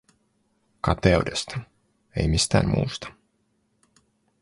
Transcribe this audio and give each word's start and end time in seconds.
Kateudesta, 0.81 1.59
ei 2.17 2.27
mistään 2.27 2.69
muusta. 2.69 3.07